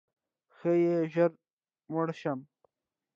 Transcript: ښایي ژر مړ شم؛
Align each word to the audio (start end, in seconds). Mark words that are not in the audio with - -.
ښایي 0.55 0.95
ژر 1.13 1.31
مړ 1.91 2.07
شم؛ 2.19 2.39